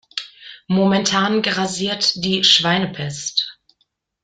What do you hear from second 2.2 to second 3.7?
die Schweinepest.